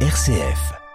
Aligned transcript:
RCF. 0.00 0.85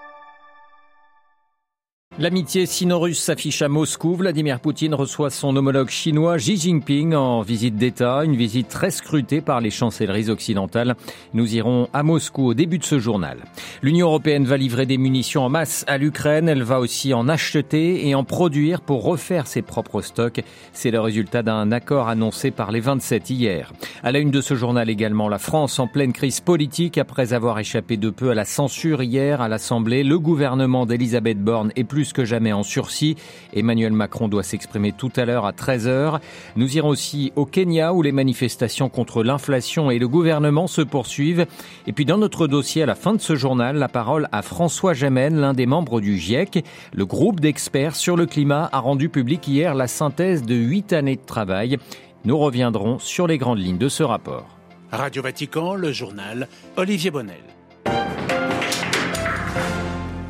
L'amitié 2.22 2.68
sino-russe 2.68 3.18
s'affiche 3.18 3.64
à 3.64 3.68
Moscou. 3.68 4.14
Vladimir 4.14 4.60
Poutine 4.60 4.94
reçoit 4.94 5.32
son 5.32 5.56
homologue 5.56 5.90
chinois 5.90 6.38
Xi 6.38 6.56
Jinping 6.56 7.16
en 7.16 7.42
visite 7.42 7.78
d'État, 7.78 8.24
une 8.24 8.36
visite 8.36 8.68
très 8.68 8.92
scrutée 8.92 9.42
par 9.42 9.60
les 9.60 9.72
chancelleries 9.72 10.30
occidentales. 10.30 10.96
Nous 11.34 11.56
irons 11.56 11.90
à 11.94 12.04
Moscou 12.04 12.46
au 12.46 12.54
début 12.54 12.78
de 12.78 12.84
ce 12.84 13.00
journal. 13.00 13.40
L'Union 13.82 14.06
européenne 14.06 14.46
va 14.46 14.58
livrer 14.58 14.86
des 14.86 15.00
munitions 15.00 15.46
en 15.46 15.50
masse 15.50 15.84
à 15.88 15.98
l'Ukraine. 15.98 16.48
Elle 16.48 16.62
va 16.62 16.80
aussi 16.80 17.12
en 17.16 17.28
acheter 17.28 18.08
et 18.08 18.14
en 18.14 18.24
produire 18.24 18.82
pour 18.82 19.04
refaire 19.04 19.48
ses 19.48 19.64
propres 19.64 20.04
stocks. 20.04 20.44
C'est 20.74 20.92
le 20.92 21.00
résultat 21.00 21.42
d'un 21.42 21.72
accord 21.72 22.08
annoncé 22.08 22.52
par 22.52 22.72
les 22.72 22.82
27 22.82 23.32
hier. 23.32 23.74
À 24.04 24.12
la 24.12 24.20
une 24.20 24.30
de 24.30 24.42
ce 24.42 24.54
journal 24.54 24.92
également, 24.92 25.28
la 25.28 25.40
France 25.40 25.80
en 25.80 25.88
pleine 25.88 26.14
crise 26.14 26.40
politique 26.40 27.00
après 27.00 27.34
avoir 27.34 27.58
échappé 27.58 27.98
de 27.98 28.12
peu 28.12 28.30
à 28.30 28.36
la 28.36 28.46
censure 28.46 29.02
hier 29.02 29.42
à 29.42 29.48
l'Assemblée. 29.48 30.04
Le 30.04 30.20
gouvernement 30.20 30.86
d'Elisabeth 30.86 31.44
Borne 31.44 31.72
est 31.76 31.84
plus 31.84 32.11
que 32.14 32.26
jamais 32.26 32.54
en 32.54 32.64
sursis. 32.64 33.16
Emmanuel 33.54 33.94
Macron 33.94 34.28
doit 34.28 34.44
s'exprimer 34.44 34.92
tout 34.92 35.12
à 35.16 35.26
l'heure 35.26 35.46
à 35.46 35.52
13h. 35.52 36.20
Nous 36.56 36.78
irons 36.78 36.90
aussi 36.90 37.32
au 37.36 37.46
Kenya 37.46 37.94
où 37.94 38.02
les 38.02 38.12
manifestations 38.12 38.90
contre 38.90 39.24
l'inflation 39.24 39.92
et 39.92 40.00
le 40.00 40.08
gouvernement 40.08 40.68
se 40.68 40.82
poursuivent. 40.82 41.46
Et 41.88 41.94
puis 41.94 42.06
dans 42.06 42.18
notre 42.18 42.48
dossier 42.48 42.84
à 42.84 42.86
la 42.86 42.96
fin 42.96 43.14
de 43.14 43.22
ce 43.22 43.36
journal, 43.36 43.78
la 43.78 43.90
parole 43.90 44.28
à 44.32 44.42
François 44.42 44.94
Jamen, 44.94 45.40
l'un 45.40 45.54
des 45.54 45.66
membres 45.66 46.02
du 46.02 46.18
GIEC. 46.18 46.64
Le 46.94 47.06
groupe 47.06 47.40
d'experts 47.40 47.96
sur 47.96 48.16
le 48.16 48.26
climat 48.26 48.70
a 48.72 48.80
rendu 48.80 49.10
public 49.10 49.48
hier 49.48 49.76
la 49.76 49.88
synthèse 49.88 50.44
de 50.44 50.56
huit 50.56 50.94
années 50.94 51.16
de 51.16 51.26
travail. 51.26 51.78
Nous 52.26 52.38
reviendrons 52.38 53.00
sur 53.00 53.28
les 53.28 53.38
grandes 53.38 53.60
lignes 53.60 53.78
de 53.78 53.90
ce 53.90 54.04
rapport. 54.04 54.58
Radio 54.92 55.24
Vatican, 55.24 55.74
le 55.76 55.92
journal 55.92 56.48
Olivier 56.76 57.12
Bonnel. 57.12 57.61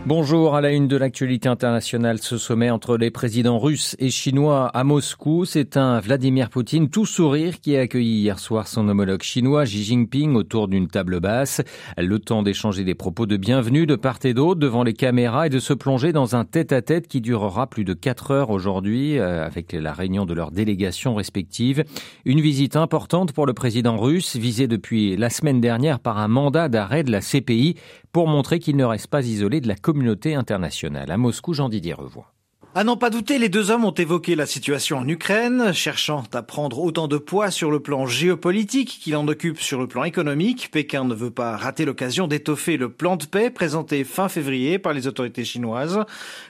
Bonjour 0.07 0.55
à 0.55 0.61
la 0.61 0.71
une 0.71 0.87
de 0.87 0.97
l'actualité 0.97 1.47
internationale. 1.47 2.17
Ce 2.17 2.39
sommet 2.39 2.71
entre 2.71 2.97
les 2.97 3.11
présidents 3.11 3.59
russes 3.59 3.95
et 3.99 4.09
chinois 4.09 4.67
à 4.73 4.83
Moscou, 4.83 5.45
c'est 5.45 5.77
un 5.77 5.99
Vladimir 5.99 6.49
Poutine 6.49 6.89
tout 6.89 7.05
sourire 7.05 7.61
qui 7.61 7.77
a 7.77 7.81
accueilli 7.81 8.21
hier 8.21 8.39
soir 8.39 8.67
son 8.67 8.89
homologue 8.89 9.21
chinois 9.21 9.65
Xi 9.65 9.83
Jinping 9.83 10.33
autour 10.33 10.67
d'une 10.67 10.87
table 10.87 11.19
basse. 11.19 11.61
Le 11.99 12.17
temps 12.17 12.41
d'échanger 12.41 12.83
des 12.83 12.95
propos 12.95 13.27
de 13.27 13.37
bienvenue 13.37 13.85
de 13.85 13.95
part 13.95 14.17
et 14.23 14.33
d'autre 14.33 14.59
devant 14.59 14.83
les 14.83 14.93
caméras 14.93 15.45
et 15.45 15.49
de 15.51 15.59
se 15.59 15.71
plonger 15.73 16.11
dans 16.13 16.35
un 16.35 16.45
tête-à-tête 16.45 17.07
qui 17.07 17.21
durera 17.21 17.67
plus 17.67 17.85
de 17.85 17.93
quatre 17.93 18.31
heures 18.31 18.49
aujourd'hui 18.49 19.19
euh, 19.19 19.45
avec 19.45 19.71
la 19.71 19.93
réunion 19.93 20.25
de 20.25 20.33
leurs 20.33 20.49
délégations 20.49 21.13
respectives. 21.13 21.83
Une 22.25 22.41
visite 22.41 22.75
importante 22.75 23.33
pour 23.33 23.45
le 23.45 23.53
président 23.53 23.97
russe 23.97 24.35
visée 24.35 24.67
depuis 24.67 25.15
la 25.15 25.29
semaine 25.29 25.61
dernière 25.61 25.99
par 25.99 26.17
un 26.17 26.27
mandat 26.27 26.69
d'arrêt 26.69 27.03
de 27.03 27.11
la 27.11 27.21
CPI 27.21 27.75
pour 28.11 28.27
montrer 28.27 28.59
qu'il 28.59 28.75
ne 28.75 28.83
reste 28.83 29.07
pas 29.07 29.25
isolé 29.25 29.61
de 29.61 29.67
la 29.67 29.75
communauté 29.75 30.35
internationale. 30.35 31.11
À 31.11 31.17
Moscou, 31.17 31.53
Jean 31.53 31.69
Didier 31.69 31.93
revoit. 31.93 32.33
À 32.73 32.85
n'en 32.85 32.95
pas 32.95 33.09
douter, 33.09 33.37
les 33.37 33.49
deux 33.49 33.69
hommes 33.69 33.83
ont 33.83 33.91
évoqué 33.91 34.33
la 34.33 34.45
situation 34.45 34.99
en 34.99 35.05
Ukraine, 35.05 35.73
cherchant 35.73 36.23
à 36.31 36.41
prendre 36.41 36.79
autant 36.79 37.09
de 37.09 37.17
poids 37.17 37.51
sur 37.51 37.69
le 37.69 37.81
plan 37.81 38.05
géopolitique 38.05 38.97
qu'il 39.01 39.17
en 39.17 39.27
occupe 39.27 39.59
sur 39.59 39.81
le 39.81 39.87
plan 39.87 40.05
économique. 40.05 40.69
Pékin 40.71 41.03
ne 41.03 41.13
veut 41.13 41.31
pas 41.31 41.57
rater 41.57 41.83
l'occasion 41.83 42.27
d'étoffer 42.29 42.77
le 42.77 42.87
plan 42.87 43.17
de 43.17 43.25
paix 43.25 43.49
présenté 43.49 44.05
fin 44.05 44.29
février 44.29 44.79
par 44.79 44.93
les 44.93 45.05
autorités 45.05 45.43
chinoises. 45.43 45.99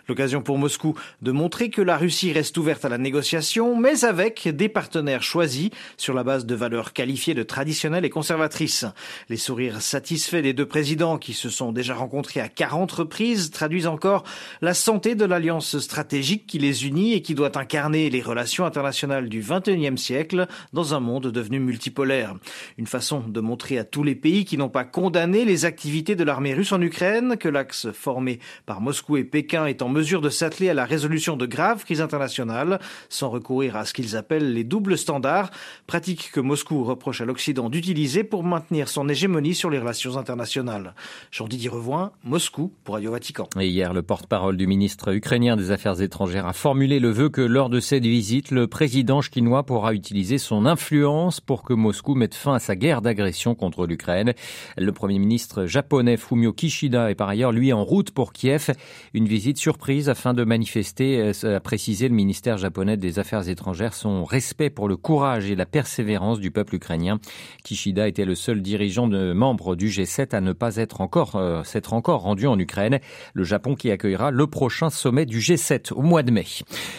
L'occasion 0.08 0.44
pour 0.44 0.60
Moscou 0.60 0.94
de 1.24 1.32
montrer 1.32 1.72
que 1.72 1.82
la 1.82 1.98
Russie 1.98 2.32
reste 2.32 2.56
ouverte 2.56 2.86
à 2.86 2.90
la 2.90 3.00
négociation, 3.00 3.76
mais 3.76 4.06
avec 4.06 4.48
des 4.48 4.70
partenaires 4.70 5.24
choisis 5.24 5.72
sur 5.98 6.14
la 6.14 6.24
base 6.24 6.46
de 6.46 6.54
valeurs 6.54 6.94
qualifiées 6.94 7.34
de 7.34 7.42
traditionnelles 7.42 8.06
et 8.06 8.12
conservatrices. 8.12 8.86
Les 9.30 9.38
sourires 9.38 9.82
satisfaits 9.82 10.44
des 10.44 10.54
deux 10.54 10.68
présidents 10.68 11.18
qui 11.18 11.34
se 11.34 11.50
sont 11.50 11.72
déjà 11.72 11.96
rencontrés 11.96 12.42
à 12.42 12.48
40 12.48 12.92
reprises 12.92 13.50
traduisent 13.50 13.88
encore 13.88 14.24
la 14.62 14.76
santé 14.76 15.16
de 15.16 15.26
l'alliance 15.26 15.80
stratégique 15.80 16.11
stratégique 16.12 16.46
qui 16.46 16.60
les 16.60 16.86
unit 16.86 17.14
et 17.14 17.22
qui 17.22 17.36
doit 17.36 17.58
incarner 17.58 18.10
les 18.10 18.22
relations 18.22 18.66
internationales 18.66 19.30
du 19.30 19.40
XXIe 19.40 19.98
siècle 19.98 20.46
dans 20.74 20.94
un 20.94 21.00
monde 21.00 21.28
devenu 21.28 21.62
multipolaire. 21.62 22.36
Une 22.78 22.86
façon 22.86 23.22
de 23.26 23.40
montrer 23.40 23.78
à 23.78 23.86
tous 23.86 24.04
les 24.04 24.14
pays 24.14 24.44
qui 24.44 24.58
n'ont 24.58 24.68
pas 24.68 24.84
condamné 24.84 25.46
les 25.46 25.64
activités 25.64 26.18
de 26.18 26.26
l'armée 26.26 26.54
russe 26.54 26.74
en 26.74 26.82
Ukraine 26.82 27.38
que 27.38 27.48
l'axe 27.48 27.94
formé 27.94 28.40
par 28.66 28.82
Moscou 28.82 29.16
et 29.16 29.24
Pékin 29.24 29.68
est 29.68 29.82
en 29.82 29.88
mesure 29.88 30.20
de 30.20 30.28
s'atteler 30.28 30.68
à 30.68 30.74
la 30.74 30.84
résolution 30.84 31.38
de 31.38 31.46
graves 31.46 31.86
crises 31.86 32.02
internationales 32.02 32.82
sans 33.08 33.30
recourir 33.30 33.78
à 33.78 33.86
ce 33.86 33.94
qu'ils 33.94 34.18
appellent 34.18 34.54
les 34.54 34.66
doubles 34.66 34.98
standards, 34.98 35.50
pratique 35.88 36.32
que 36.34 36.42
Moscou 36.42 36.84
reproche 36.84 37.22
à 37.22 37.26
l'Occident 37.26 37.70
d'utiliser 37.70 38.26
pour 38.26 38.44
maintenir 38.44 38.90
son 38.90 39.08
hégémonie 39.08 39.56
sur 39.56 39.70
les 39.70 39.80
relations 39.80 40.18
internationales. 40.18 40.94
Jean-Didier 41.32 41.70
Revoin, 41.70 42.12
Moscou 42.26 42.74
pour 42.84 42.96
Radio 42.96 43.12
Vatican. 43.12 43.48
Hier, 43.58 43.94
le 43.94 44.02
porte-parole 44.02 44.58
du 44.58 44.68
ministre 44.68 45.14
ukrainien 45.14 45.56
des 45.56 45.72
Affaires 45.72 46.01
étrangères 46.02 46.46
a 46.46 46.54
formulé 46.54 47.00
le 47.00 47.10
vœu 47.10 47.30
que 47.30 47.42
lors 47.42 47.70
de 47.70 47.80
cette 47.80 48.04
visite, 48.04 48.52
le 48.52 48.68
président 48.68 49.22
chinois 49.22 49.64
pourra 49.64 49.94
utiliser 49.94 50.38
son 50.38 50.66
influence 50.66 51.40
pour 51.40 51.64
que 51.64 51.74
Moscou 51.74 52.16
mette 52.16 52.36
fin 52.36 52.56
à 52.56 52.60
sa 52.60 52.76
guerre 52.76 53.02
d'agression 53.02 53.56
contre 53.56 53.86
l'Ukraine. 53.86 54.34
Le 54.78 54.92
premier 54.92 55.20
ministre 55.20 55.66
japonais 55.66 56.18
Fumio 56.18 56.54
Kishida 56.54 57.12
est 57.12 57.16
par 57.16 57.30
ailleurs 57.30 57.52
lui 57.52 57.74
en 57.74 57.84
route 57.84 58.12
pour 58.12 58.34
Kiev. 58.34 58.72
Une 59.14 59.28
visite 59.28 59.58
surprise 59.58 60.10
afin 60.10 60.34
de 60.34 60.44
manifester, 60.44 61.34
euh, 61.44 61.56
a 61.56 61.60
précisé 61.60 62.08
le 62.08 62.16
ministère 62.16 62.58
japonais 62.58 62.98
des 62.98 63.20
Affaires 63.20 63.48
étrangères, 63.48 63.94
son 63.94 64.24
respect 64.24 64.70
pour 64.70 64.88
le 64.88 64.98
courage 64.98 65.50
et 65.50 65.56
la 65.56 65.66
persévérance 65.66 66.40
du 66.40 66.52
peuple 66.52 66.76
ukrainien. 66.76 67.20
Kishida 67.64 68.08
était 68.08 68.26
le 68.26 68.36
seul 68.36 68.62
dirigeant 68.62 69.08
de 69.08 69.34
membre 69.34 69.76
du 69.76 69.90
G7 69.90 70.36
à 70.36 70.42
ne 70.42 70.54
pas 70.54 70.78
être 70.78 71.02
encore, 71.02 71.36
euh, 71.36 71.64
s'être 71.64 71.94
encore 71.94 72.22
rendu 72.22 72.48
en 72.48 72.58
Ukraine. 72.58 73.00
Le 73.34 73.44
Japon 73.44 73.76
qui 73.76 73.92
accueillera 73.92 74.32
le 74.32 74.48
prochain 74.48 74.90
sommet 74.90 75.26
du 75.26 75.40
G7 75.40 75.91
au 75.92 76.02
mois 76.02 76.24
de 76.24 76.32
mai. 76.32 76.46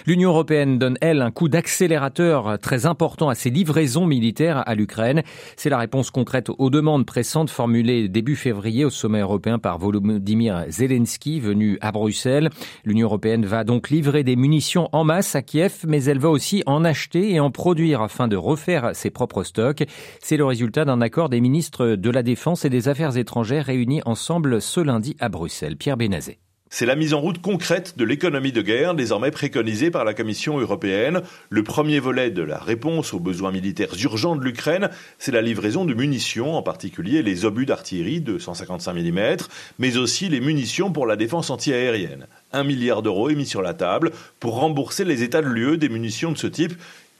L'Union 0.07 0.31
européenne 0.31 0.79
donne, 0.79 0.99
elle, 1.01 1.23
un 1.23 1.31
coup 1.31 1.49
d'accélérateur 1.49 2.59
très 2.59 2.87
important 2.87 3.29
à 3.29 3.35
ses 3.35 3.51
livraisons 3.51 4.07
militaires 4.07 4.63
à 4.67 4.75
l'Ukraine. 4.75 5.23
C'est 5.57 5.71
la 5.71 5.79
réponse 5.79 6.11
concrète 6.11 6.51
aux 6.57 6.71
demandes 6.71 7.07
pressantes 7.07 7.51
formulées 7.51 8.09
début 8.09 8.37
février 8.37 8.85
au 8.85 8.91
sommet 8.91 9.21
européen 9.21 9.59
par 9.59 9.79
Volodymyr 9.79 10.65
Zelensky, 10.69 11.41
venu 11.41 11.79
à 11.81 11.93
Bruxelles. 11.93 12.51
L'Union 12.85 13.07
européenne 13.07 13.45
va 13.45 13.65
donc 13.65 13.91
livrer 13.91 14.25
des 14.25 14.37
munitions 14.37 14.89
en 14.93 15.05
masse 15.05 15.35
à 15.35 15.43
Kiev, 15.43 15.85
mais 15.87 16.05
elle 16.05 16.19
va 16.19 16.31
aussi 16.31 16.63
en 16.67 16.85
acheter 16.85 17.33
et 17.33 17.41
en 17.41 17.51
produire 17.51 18.03
afin 18.03 18.29
de 18.29 18.37
refaire 18.37 18.91
ses 18.95 19.11
propres 19.11 19.45
stocks. 19.45 19.85
C'est 20.21 20.37
le 20.37 20.45
résultat 20.45 20.85
d'un 20.85 21.01
accord 21.01 21.29
des 21.29 21.41
ministres 21.41 21.97
de 21.97 22.11
la 22.11 22.23
Défense 22.23 22.65
et 22.65 22.71
des 22.71 22.89
Affaires 22.89 23.17
étrangères 23.17 23.67
réunis 23.67 24.03
ensemble 24.05 24.61
ce 24.61 24.81
lundi 24.81 25.17
à 25.21 25.29
Bruxelles. 25.29 25.77
Pierre 25.77 25.97
Bénazet. 25.97 26.39
C'est 26.75 26.87
la 26.87 26.97
mise 26.97 27.13
en 27.13 27.21
route 27.21 27.43
concrète 27.43 27.99
de 27.99 28.05
l'économie 28.07 28.51
de 28.51 28.63
guerre 28.63 28.95
désormais 28.95 29.31
préconisée 29.31 29.91
par 29.91 30.07
la 30.07 30.15
Commission 30.15 30.59
européenne. 30.59 31.21
Le 31.51 31.63
premier 31.63 32.01
volet 32.01 32.31
de 32.31 32.41
la 32.41 32.59
réponse 32.59 33.13
aux 33.13 33.21
besoins 33.21 33.53
militaires 33.53 33.93
urgents 34.03 34.37
de 34.37 34.43
l'Ukraine, 34.43 34.89
c'est 35.19 35.33
la 35.33 35.43
livraison 35.43 35.85
de 35.85 35.93
munitions, 35.93 36.55
en 36.55 36.63
particulier 36.63 37.23
les 37.23 37.45
obus 37.45 37.67
d'artillerie 37.67 38.23
de 38.23 38.39
155 38.39 38.95
mm, 38.95 39.37
mais 39.79 39.99
aussi 39.99 40.31
les 40.31 40.41
munitions 40.41 40.91
pour 40.91 41.05
la 41.07 41.17
défense 41.17 41.51
antiaérienne. 41.51 42.27
Un 42.55 42.65
milliard 42.65 43.03
d'euros 43.03 43.29
est 43.29 43.35
mis 43.35 43.45
sur 43.45 43.61
la 43.61 43.75
table 43.75 44.11
pour 44.41 44.55
rembourser 44.55 45.05
les 45.05 45.23
États 45.23 45.43
de 45.43 45.49
l'UE 45.49 45.77
des 45.77 45.91
munitions 45.91 46.33
de 46.33 46.39
ce 46.39 46.47
type 46.47 46.73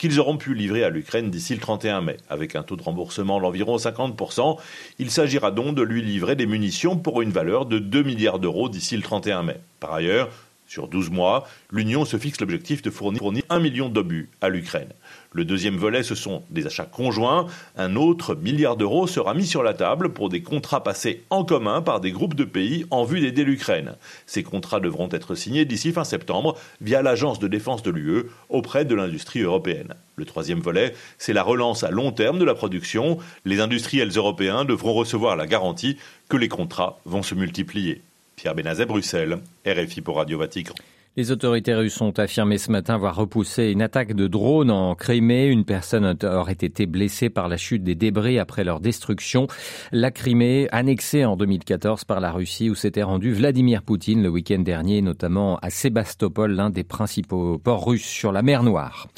qu'ils 0.03 0.19
auront 0.19 0.37
pu 0.37 0.53
livrer 0.53 0.83
à 0.83 0.91
l'Ukraine 0.91 1.31
d'ici 1.31 1.55
le 1.55 1.61
31 1.61 2.01
mai. 2.01 2.17
Avec 2.29 2.57
un 2.57 2.65
taux 2.65 2.75
de 2.75 2.83
remboursement 2.83 3.41
d'environ 3.41 3.77
50%, 3.77 4.59
il 4.99 5.13
s'agira 5.13 5.53
donc 5.53 5.77
de 5.77 5.83
lui 5.83 6.03
livrer 6.03 6.35
des 6.35 6.45
munitions 6.45 6.97
pour 6.97 7.23
une 7.23 7.31
valeur 7.31 7.67
de 7.67 7.79
2 7.79 8.03
milliards 8.03 8.41
d'euros 8.41 8.69
d'ici 8.69 8.97
le 8.97 9.03
31 9.03 9.45
mai. 9.45 9.61
Par 9.79 9.93
ailleurs, 9.93 10.29
sur 10.73 10.89
12 10.89 11.11
mois, 11.11 11.47
l'Union 11.71 12.07
se 12.07 12.17
fixe 12.17 12.41
l'objectif 12.41 12.81
de 12.81 12.89
fournir 12.89 13.21
1 13.51 13.59
million 13.59 13.91
d'obus 13.91 14.31
à 14.41 14.49
l'Ukraine. 14.49 14.89
Le 15.33 15.45
deuxième 15.45 15.77
volet, 15.77 16.03
ce 16.03 16.15
sont 16.15 16.45
des 16.49 16.67
achats 16.67 16.87
conjoints. 16.87 17.47
Un 17.77 17.95
autre 17.95 18.35
milliard 18.35 18.79
d'euros 18.79 19.07
sera 19.07 19.35
mis 19.35 19.47
sur 19.47 19.63
la 19.63 19.75
table 19.75 20.15
pour 20.15 20.31
des 20.31 20.41
contrats 20.41 20.83
passés 20.83 21.25
en 21.29 21.45
commun 21.45 21.83
par 21.83 22.01
des 22.01 22.11
groupes 22.11 22.35
de 22.35 22.45
pays 22.45 22.87
en 22.91 23.05
vue 23.05 23.21
d'aider 23.21 23.45
l'Ukraine. 23.45 23.97
Ces 24.25 24.43
contrats 24.43 24.81
devront 24.81 25.11
être 25.13 25.35
signés 25.35 25.67
d'ici 25.67 25.93
fin 25.93 26.05
septembre 26.05 26.57
via 26.81 27.03
l'Agence 27.03 27.39
de 27.39 27.49
défense 27.49 27.83
de 27.83 27.91
l'UE 27.91 28.31
auprès 28.49 28.87
de 28.87 28.95
l'industrie 28.95 29.41
européenne. 29.41 29.95
Le 30.17 30.25
troisième 30.25 30.61
volet, 30.61 30.95
c'est 31.19 31.35
la 31.35 31.43
relance 31.43 31.85
à 31.85 31.91
long 31.91 32.13
terme 32.13 32.39
de 32.39 32.47
la 32.47 32.55
production. 32.55 33.19
Les 33.45 33.61
industriels 33.61 34.17
européens 34.17 34.65
devront 34.65 34.95
recevoir 34.95 35.37
la 35.37 35.47
garantie 35.47 35.99
que 36.31 36.39
les 36.39 36.49
contrats 36.49 36.99
vont 37.05 37.23
se 37.23 37.35
multiplier. 37.35 38.01
Les 41.15 41.31
autorités 41.31 41.75
russes 41.75 42.01
ont 42.01 42.13
affirmé 42.13 42.57
ce 42.57 42.71
matin 42.71 42.95
avoir 42.95 43.17
repoussé 43.17 43.65
une 43.71 43.83
attaque 43.83 44.15
de 44.15 44.27
drone 44.27 44.71
en 44.71 44.95
Crimée. 44.95 45.45
Une 45.45 45.67
personne 45.67 46.17
aurait 46.23 46.53
été 46.53 46.87
blessée 46.87 47.29
par 47.29 47.49
la 47.49 47.59
chute 47.59 47.85
des 47.85 47.95
débris 47.95 48.39
après 48.39 48.65
leur 48.65 48.81
destruction. 48.81 49.47
La 49.91 50.11
Crimée, 50.11 50.69
annexée 50.73 51.27
en 51.27 51.37
2014 51.37 52.07
par 52.07 52.21
la 52.21 52.33
Russie, 52.33 52.71
où 52.71 52.75
s'était 52.75 53.03
rendu 53.03 53.35
Vladimir 53.35 53.83
Poutine 53.83 54.23
le 54.23 54.31
week-end 54.31 54.61
dernier, 54.61 55.03
notamment 55.03 55.59
à 55.61 55.69
Sébastopol, 55.69 56.53
l'un 56.53 56.71
des 56.71 56.85
principaux 56.85 57.59
ports 57.59 57.87
russes 57.87 58.09
sur 58.09 58.33
la 58.33 58.41
mer 58.41 58.63
Noire. 58.63 59.09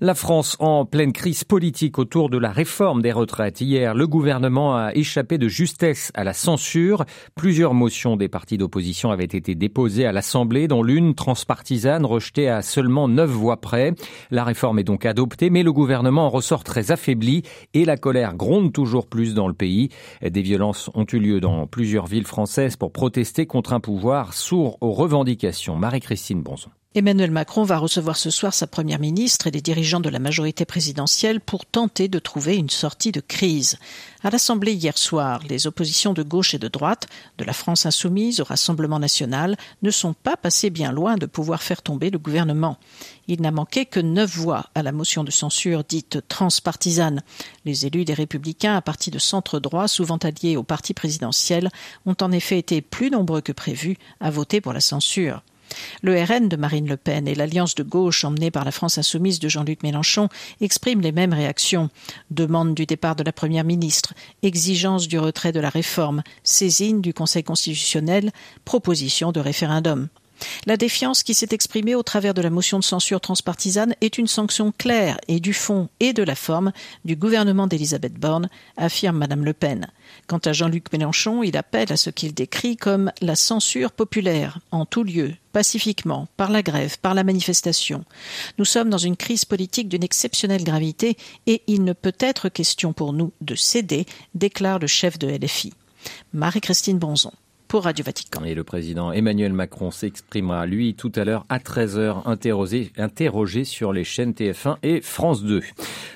La 0.00 0.14
France 0.14 0.56
en 0.58 0.84
pleine 0.84 1.12
crise 1.12 1.44
politique 1.44 1.98
autour 1.98 2.28
de 2.28 2.36
la 2.36 2.50
réforme 2.50 3.00
des 3.00 3.12
retraites. 3.12 3.60
Hier, 3.60 3.94
le 3.94 4.08
gouvernement 4.08 4.76
a 4.76 4.92
échappé 4.92 5.38
de 5.38 5.46
justesse 5.46 6.10
à 6.14 6.24
la 6.24 6.32
censure. 6.32 7.04
Plusieurs 7.36 7.74
motions 7.74 8.16
des 8.16 8.28
partis 8.28 8.58
d'opposition 8.58 9.12
avaient 9.12 9.24
été 9.24 9.54
déposées 9.54 10.04
à 10.04 10.10
l'Assemblée, 10.10 10.66
dont 10.66 10.82
l'une 10.82 11.14
transpartisane 11.14 12.04
rejetée 12.04 12.48
à 12.48 12.62
seulement 12.62 13.06
neuf 13.06 13.30
voix 13.30 13.60
près. 13.60 13.94
La 14.32 14.42
réforme 14.42 14.80
est 14.80 14.84
donc 14.84 15.06
adoptée, 15.06 15.48
mais 15.48 15.62
le 15.62 15.72
gouvernement 15.72 16.26
en 16.26 16.30
ressort 16.30 16.64
très 16.64 16.90
affaibli 16.90 17.42
et 17.72 17.84
la 17.84 17.96
colère 17.96 18.34
gronde 18.34 18.72
toujours 18.72 19.06
plus 19.06 19.34
dans 19.34 19.46
le 19.46 19.54
pays. 19.54 19.90
Des 20.22 20.42
violences 20.42 20.90
ont 20.94 21.06
eu 21.12 21.18
lieu 21.18 21.40
dans 21.40 21.68
plusieurs 21.68 22.06
villes 22.06 22.26
françaises 22.26 22.76
pour 22.76 22.92
protester 22.92 23.46
contre 23.46 23.72
un 23.72 23.80
pouvoir 23.80 24.34
sourd 24.34 24.76
aux 24.80 24.92
revendications. 24.92 25.76
Marie-Christine 25.76 26.42
Bonson. 26.42 26.70
Emmanuel 26.96 27.32
Macron 27.32 27.64
va 27.64 27.78
recevoir 27.78 28.16
ce 28.16 28.30
soir 28.30 28.54
sa 28.54 28.68
première 28.68 29.00
ministre 29.00 29.48
et 29.48 29.50
les 29.50 29.60
dirigeants 29.60 29.98
de 29.98 30.08
la 30.08 30.20
majorité 30.20 30.64
présidentielle 30.64 31.40
pour 31.40 31.66
tenter 31.66 32.06
de 32.06 32.20
trouver 32.20 32.54
une 32.54 32.70
sortie 32.70 33.10
de 33.10 33.18
crise. 33.20 33.80
À 34.22 34.30
l'Assemblée 34.30 34.74
hier 34.74 34.96
soir, 34.96 35.40
les 35.48 35.66
oppositions 35.66 36.12
de 36.12 36.22
gauche 36.22 36.54
et 36.54 36.60
de 36.60 36.68
droite, 36.68 37.08
de 37.36 37.42
la 37.42 37.52
France 37.52 37.84
insoumise 37.84 38.38
au 38.38 38.44
Rassemblement 38.44 39.00
national, 39.00 39.56
ne 39.82 39.90
sont 39.90 40.12
pas 40.12 40.36
passées 40.36 40.70
bien 40.70 40.92
loin 40.92 41.16
de 41.16 41.26
pouvoir 41.26 41.64
faire 41.64 41.82
tomber 41.82 42.10
le 42.10 42.18
gouvernement. 42.20 42.78
Il 43.26 43.42
n'a 43.42 43.50
manqué 43.50 43.86
que 43.86 43.98
neuf 43.98 44.36
voix 44.36 44.66
à 44.76 44.84
la 44.84 44.92
motion 44.92 45.24
de 45.24 45.32
censure 45.32 45.82
dite 45.82 46.20
transpartisane. 46.28 47.24
Les 47.64 47.86
élus 47.86 48.04
des 48.04 48.14
Républicains 48.14 48.76
à 48.76 48.82
parti 48.82 49.10
de 49.10 49.18
centre 49.18 49.58
droit, 49.58 49.88
souvent 49.88 50.18
alliés 50.18 50.56
au 50.56 50.62
parti 50.62 50.94
présidentiel, 50.94 51.70
ont 52.06 52.16
en 52.20 52.30
effet 52.30 52.60
été 52.60 52.82
plus 52.82 53.10
nombreux 53.10 53.40
que 53.40 53.50
prévu 53.50 53.96
à 54.20 54.30
voter 54.30 54.60
pour 54.60 54.72
la 54.72 54.80
censure. 54.80 55.42
Le 56.02 56.22
RN 56.22 56.48
de 56.48 56.56
Marine 56.56 56.88
Le 56.88 56.96
Pen 56.96 57.28
et 57.28 57.34
l'alliance 57.34 57.74
de 57.74 57.82
gauche 57.82 58.24
emmenée 58.24 58.50
par 58.50 58.64
la 58.64 58.70
France 58.70 58.98
insoumise 58.98 59.38
de 59.38 59.48
Jean-Luc 59.48 59.82
Mélenchon 59.82 60.28
expriment 60.60 61.00
les 61.00 61.12
mêmes 61.12 61.32
réactions. 61.32 61.90
Demande 62.30 62.74
du 62.74 62.86
départ 62.86 63.16
de 63.16 63.24
la 63.24 63.32
Première 63.32 63.64
ministre, 63.64 64.14
exigence 64.42 65.08
du 65.08 65.18
retrait 65.18 65.52
de 65.52 65.60
la 65.60 65.70
réforme, 65.70 66.22
saisine 66.42 67.00
du 67.00 67.14
Conseil 67.14 67.44
constitutionnel, 67.44 68.32
proposition 68.64 69.32
de 69.32 69.40
référendum. 69.40 70.08
La 70.66 70.76
défiance 70.76 71.22
qui 71.22 71.34
s'est 71.34 71.48
exprimée 71.52 71.94
au 71.94 72.02
travers 72.02 72.34
de 72.34 72.42
la 72.42 72.50
motion 72.50 72.78
de 72.78 72.84
censure 72.84 73.20
transpartisane 73.20 73.94
est 74.00 74.18
une 74.18 74.26
sanction 74.26 74.72
claire 74.76 75.18
et 75.28 75.40
du 75.40 75.52
fond 75.52 75.88
et 76.00 76.12
de 76.12 76.22
la 76.22 76.34
forme 76.34 76.72
du 77.04 77.16
gouvernement 77.16 77.66
d'Elisabeth 77.66 78.14
Borne, 78.14 78.48
affirme 78.76 79.18
Madame 79.18 79.44
Le 79.44 79.52
Pen. 79.52 79.86
Quant 80.26 80.38
à 80.38 80.52
Jean-Luc 80.52 80.90
Mélenchon, 80.92 81.42
il 81.42 81.56
appelle 81.56 81.92
à 81.92 81.96
ce 81.96 82.10
qu'il 82.10 82.32
décrit 82.32 82.76
comme 82.76 83.12
la 83.20 83.36
censure 83.36 83.92
populaire, 83.92 84.58
en 84.70 84.86
tout 84.86 85.04
lieu, 85.04 85.34
pacifiquement, 85.52 86.28
par 86.36 86.50
la 86.50 86.62
grève, 86.62 86.98
par 86.98 87.14
la 87.14 87.24
manifestation. 87.24 88.04
Nous 88.58 88.64
sommes 88.64 88.88
dans 88.88 88.98
une 88.98 89.16
crise 89.16 89.44
politique 89.44 89.88
d'une 89.88 90.02
exceptionnelle 90.02 90.64
gravité 90.64 91.18
et 91.46 91.62
il 91.66 91.84
ne 91.84 91.92
peut 91.92 92.16
être 92.18 92.48
question 92.48 92.92
pour 92.92 93.12
nous 93.12 93.32
de 93.42 93.54
céder, 93.54 94.06
déclare 94.34 94.78
le 94.78 94.86
chef 94.86 95.18
de 95.18 95.28
LFI. 95.28 95.74
Marie-Christine 96.32 96.98
Bonzon. 96.98 97.32
Radio 97.80 98.04
Vatican. 98.04 98.44
Et 98.44 98.54
le 98.54 98.64
président 98.64 99.12
Emmanuel 99.12 99.52
Macron 99.52 99.90
s'exprimera, 99.90 100.66
lui, 100.66 100.94
tout 100.94 101.12
à 101.14 101.24
l'heure 101.24 101.44
à 101.48 101.58
13h, 101.58 102.22
interrogé, 102.26 102.92
interrogé 102.96 103.64
sur 103.64 103.92
les 103.92 104.04
chaînes 104.04 104.32
TF1 104.32 104.76
et 104.82 105.00
France 105.00 105.42
2. 105.42 105.62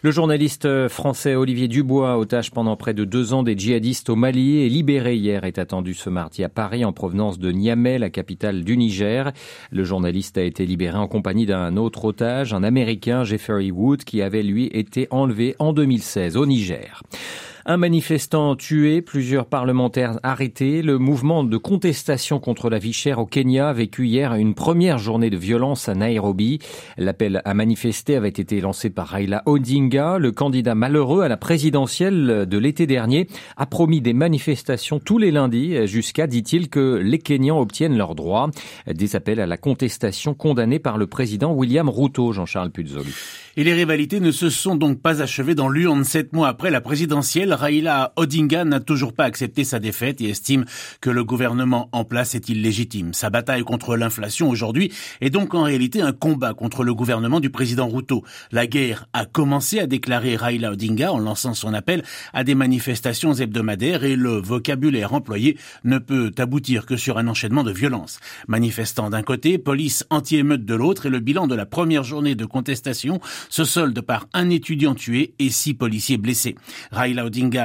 Le 0.02 0.10
journaliste 0.10 0.88
français 0.88 1.34
Olivier 1.34 1.68
Dubois, 1.68 2.18
otage 2.18 2.50
pendant 2.50 2.76
près 2.76 2.94
de 2.94 3.04
deux 3.04 3.32
ans 3.32 3.42
des 3.42 3.58
djihadistes 3.58 4.10
au 4.10 4.16
Mali, 4.16 4.64
est 4.64 4.68
libéré 4.68 5.16
hier, 5.16 5.44
est 5.44 5.58
attendu 5.58 5.94
ce 5.94 6.10
mardi 6.10 6.44
à 6.44 6.48
Paris 6.48 6.84
en 6.84 6.92
provenance 6.92 7.38
de 7.38 7.50
Niamey, 7.50 7.98
la 7.98 8.10
capitale 8.10 8.64
du 8.64 8.76
Niger. 8.76 9.32
Le 9.70 9.84
journaliste 9.84 10.38
a 10.38 10.42
été 10.42 10.66
libéré 10.66 10.96
en 10.98 11.08
compagnie 11.08 11.46
d'un 11.46 11.76
autre 11.76 12.04
otage, 12.04 12.52
un 12.54 12.62
Américain, 12.62 13.24
Jeffrey 13.24 13.70
Wood, 13.70 14.04
qui 14.04 14.22
avait 14.22 14.42
lui 14.42 14.66
été 14.66 15.08
enlevé 15.10 15.56
en 15.58 15.72
2016 15.72 16.36
au 16.36 16.46
Niger. 16.46 17.02
Un 17.66 17.76
manifestant 17.76 18.54
tué, 18.56 19.02
plusieurs 19.02 19.46
parlementaires 19.46 20.20
arrêtés. 20.22 20.80
Le 20.80 20.98
mouvement 20.98 21.42
de 21.42 21.56
contestation 21.56 22.38
contre 22.38 22.70
la 22.70 22.78
vie 22.78 22.92
chère 22.92 23.18
au 23.18 23.26
Kenya 23.26 23.70
a 23.70 23.72
vécu 23.72 24.06
hier 24.06 24.34
une 24.34 24.54
première 24.54 24.98
journée 24.98 25.28
de 25.28 25.36
violence 25.36 25.88
à 25.88 25.94
Nairobi. 25.94 26.60
L'appel 26.96 27.42
à 27.44 27.54
manifester 27.54 28.16
avait 28.16 28.28
été 28.28 28.60
lancé 28.60 28.90
par 28.90 29.08
Raila 29.08 29.42
Odinga. 29.46 30.18
Le 30.18 30.30
candidat 30.30 30.74
malheureux 30.74 31.22
à 31.22 31.28
la 31.28 31.36
présidentielle 31.36 32.46
de 32.48 32.58
l'été 32.58 32.86
dernier 32.86 33.26
a 33.56 33.66
promis 33.66 34.00
des 34.00 34.12
manifestations 34.12 35.00
tous 35.00 35.18
les 35.18 35.30
lundis 35.30 35.86
jusqu'à, 35.86 36.26
dit-il, 36.26 36.68
que 36.68 37.00
les 37.02 37.18
Kenyans 37.18 37.60
obtiennent 37.60 37.96
leurs 37.96 38.14
droits. 38.14 38.50
Des 38.86 39.16
appels 39.16 39.40
à 39.40 39.46
la 39.46 39.56
contestation 39.56 40.32
condamnés 40.32 40.78
par 40.78 40.96
le 40.96 41.06
président 41.06 41.52
William 41.52 41.88
Ruto, 41.88 42.32
Jean-Charles 42.32 42.70
Puzolu. 42.70 43.12
Et 43.56 43.64
les 43.64 43.74
rivalités 43.74 44.20
ne 44.20 44.30
se 44.30 44.48
sont 44.48 44.76
donc 44.76 45.00
pas 45.00 45.20
achevées 45.20 45.56
dans 45.56 45.68
l'urne 45.68 46.04
sept 46.04 46.32
mois 46.32 46.46
après 46.46 46.70
la 46.70 46.80
présidentielle. 46.80 47.57
Raila 47.58 48.12
Odinga 48.14 48.64
n'a 48.64 48.78
toujours 48.78 49.12
pas 49.12 49.24
accepté 49.24 49.64
sa 49.64 49.80
défaite 49.80 50.20
et 50.20 50.30
estime 50.30 50.64
que 51.00 51.10
le 51.10 51.24
gouvernement 51.24 51.88
en 51.90 52.04
place 52.04 52.36
est 52.36 52.48
illégitime. 52.48 53.12
Sa 53.14 53.30
bataille 53.30 53.64
contre 53.64 53.96
l'inflation 53.96 54.48
aujourd'hui 54.48 54.92
est 55.20 55.30
donc 55.30 55.54
en 55.54 55.64
réalité 55.64 56.00
un 56.00 56.12
combat 56.12 56.54
contre 56.54 56.84
le 56.84 56.94
gouvernement 56.94 57.40
du 57.40 57.50
président 57.50 57.88
Ruto. 57.88 58.22
La 58.52 58.68
guerre 58.68 59.06
a 59.12 59.24
commencé, 59.26 59.80
à 59.80 59.88
déclarer 59.88 60.36
Raila 60.36 60.70
Odinga 60.70 61.12
en 61.12 61.18
lançant 61.18 61.52
son 61.52 61.74
appel 61.74 62.04
à 62.32 62.44
des 62.44 62.54
manifestations 62.54 63.34
hebdomadaires 63.34 64.04
et 64.04 64.14
le 64.14 64.36
vocabulaire 64.36 65.12
employé 65.12 65.58
ne 65.82 65.98
peut 65.98 66.30
aboutir 66.38 66.86
que 66.86 66.96
sur 66.96 67.18
un 67.18 67.26
enchaînement 67.26 67.64
de 67.64 67.72
violences. 67.72 68.20
Manifestants 68.46 69.10
d'un 69.10 69.22
côté, 69.22 69.58
police 69.58 70.06
anti-émeute 70.10 70.64
de 70.64 70.74
l'autre 70.76 71.06
et 71.06 71.10
le 71.10 71.18
bilan 71.18 71.48
de 71.48 71.56
la 71.56 71.66
première 71.66 72.04
journée 72.04 72.36
de 72.36 72.44
contestation 72.44 73.20
se 73.48 73.64
solde 73.64 74.00
par 74.00 74.28
un 74.32 74.48
étudiant 74.48 74.94
tué 74.94 75.34
et 75.40 75.50
six 75.50 75.74
policiers 75.74 76.18
blessés. 76.18 76.54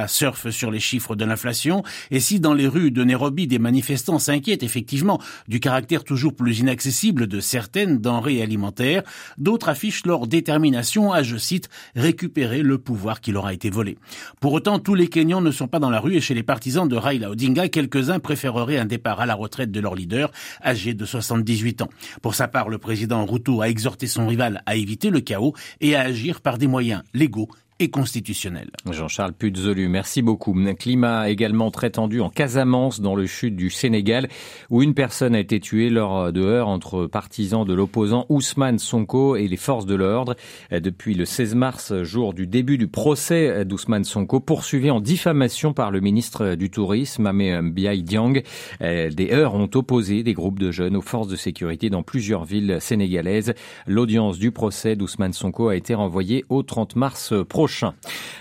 Surfe 0.08 0.50
sur 0.50 0.70
les 0.70 0.80
chiffres 0.80 1.16
de 1.16 1.24
l'inflation 1.24 1.82
et 2.10 2.20
si 2.20 2.40
dans 2.40 2.54
les 2.54 2.66
rues 2.66 2.90
de 2.90 3.04
Nairobi 3.04 3.46
des 3.46 3.58
manifestants 3.58 4.18
s'inquiètent 4.18 4.62
effectivement 4.62 5.20
du 5.48 5.60
caractère 5.60 6.04
toujours 6.04 6.34
plus 6.34 6.60
inaccessible 6.60 7.26
de 7.26 7.40
certaines 7.40 7.98
denrées 7.98 8.42
alimentaires, 8.42 9.02
d'autres 9.38 9.68
affichent 9.68 10.06
leur 10.06 10.26
détermination 10.26 11.12
à, 11.12 11.22
je 11.22 11.36
cite, 11.36 11.68
récupérer 11.96 12.62
le 12.62 12.78
pouvoir 12.78 13.20
qui 13.20 13.32
leur 13.32 13.46
a 13.46 13.52
été 13.52 13.70
volé. 13.70 13.98
Pour 14.40 14.52
autant, 14.52 14.78
tous 14.78 14.94
les 14.94 15.08
Kenyans 15.08 15.40
ne 15.40 15.50
sont 15.50 15.68
pas 15.68 15.78
dans 15.78 15.90
la 15.90 16.00
rue 16.00 16.14
et 16.14 16.20
chez 16.20 16.34
les 16.34 16.42
partisans 16.42 16.88
de 16.88 16.96
Raila 16.96 17.30
Odinga, 17.30 17.68
quelques-uns 17.68 18.18
préféreraient 18.18 18.78
un 18.78 18.84
départ 18.84 19.20
à 19.20 19.26
la 19.26 19.34
retraite 19.34 19.70
de 19.70 19.80
leur 19.80 19.94
leader, 19.94 20.30
âgé 20.64 20.94
de 20.94 21.04
78 21.04 21.82
ans. 21.82 21.90
Pour 22.22 22.34
sa 22.34 22.48
part, 22.48 22.68
le 22.68 22.78
président 22.78 23.24
Ruto 23.24 23.60
a 23.60 23.68
exhorté 23.68 24.06
son 24.06 24.26
rival 24.26 24.62
à 24.66 24.76
éviter 24.76 25.10
le 25.10 25.20
chaos 25.20 25.54
et 25.80 25.96
à 25.96 26.00
agir 26.00 26.40
par 26.40 26.58
des 26.58 26.66
moyens 26.66 27.02
légaux 27.12 27.48
et 27.80 27.90
constitutionnel. 27.90 28.70
Jean-Charles 28.88 29.32
Puzolu, 29.32 29.88
merci 29.88 30.22
beaucoup. 30.22 30.54
Climat 30.78 31.28
également 31.28 31.72
très 31.72 31.90
tendu 31.90 32.20
en 32.20 32.30
Casamance, 32.30 33.00
dans 33.00 33.16
le 33.16 33.26
sud 33.26 33.56
du 33.56 33.68
Sénégal, 33.68 34.28
où 34.70 34.82
une 34.82 34.94
personne 34.94 35.34
a 35.34 35.40
été 35.40 35.58
tuée 35.58 35.90
lors 35.90 36.32
de 36.32 36.40
heurts 36.40 36.68
entre 36.68 37.06
partisans 37.06 37.64
de 37.64 37.74
l'opposant 37.74 38.26
Ousmane 38.28 38.78
Sonko 38.78 39.34
et 39.34 39.48
les 39.48 39.56
forces 39.56 39.86
de 39.86 39.96
l'ordre. 39.96 40.36
Depuis 40.70 41.14
le 41.14 41.24
16 41.24 41.56
mars, 41.56 42.02
jour 42.04 42.32
du 42.32 42.46
début 42.46 42.78
du 42.78 42.86
procès 42.86 43.64
d'Ousmane 43.64 44.04
Sonko, 44.04 44.38
poursuivi 44.38 44.92
en 44.92 45.00
diffamation 45.00 45.72
par 45.72 45.90
le 45.90 45.98
ministre 45.98 46.54
du 46.54 46.70
Tourisme, 46.70 47.26
Amé 47.26 47.60
Biaï 47.60 48.04
Diang, 48.04 48.40
des 48.80 49.28
heurts 49.32 49.54
ont 49.56 49.70
opposé 49.74 50.22
des 50.22 50.32
groupes 50.32 50.60
de 50.60 50.70
jeunes 50.70 50.96
aux 50.96 51.02
forces 51.02 51.28
de 51.28 51.36
sécurité 51.36 51.90
dans 51.90 52.04
plusieurs 52.04 52.44
villes 52.44 52.78
sénégalaises. 52.80 53.52
L'audience 53.88 54.38
du 54.38 54.52
procès 54.52 54.94
d'Ousmane 54.94 55.32
Sonko 55.32 55.68
a 55.68 55.76
été 55.76 55.94
renvoyée 55.94 56.44
au 56.48 56.62
30 56.62 56.94
mars 56.94 57.34
prochain. 57.48 57.63